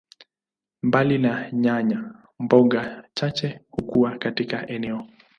[0.83, 5.07] Mbali na nyanya, mboga chache hukua katika eneo.